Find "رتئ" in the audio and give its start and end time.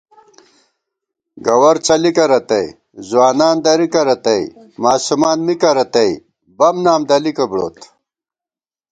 2.31-2.65, 4.07-4.43, 5.77-6.11